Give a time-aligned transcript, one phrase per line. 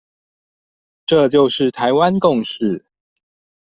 [1.05, 2.85] 這就是台灣共識